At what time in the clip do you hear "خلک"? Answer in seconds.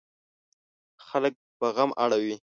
1.07-1.33